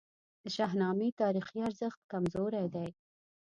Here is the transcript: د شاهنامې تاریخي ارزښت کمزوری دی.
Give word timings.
د 0.41 0.43
شاهنامې 0.55 1.09
تاریخي 1.21 1.59
ارزښت 1.67 1.99
کمزوری 2.11 2.65
دی. 2.75 2.89